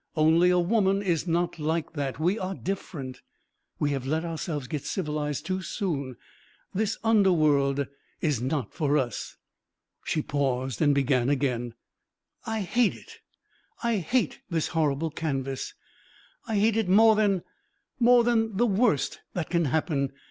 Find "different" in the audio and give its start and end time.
2.55-3.21